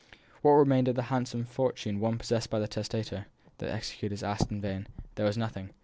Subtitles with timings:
[0.41, 3.27] What remained of the handsome fortune once possessed by the testator?
[3.59, 5.69] The executors asked in vain; there was nothing.